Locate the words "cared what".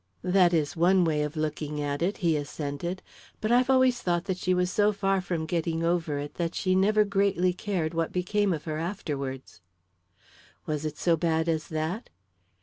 7.53-8.11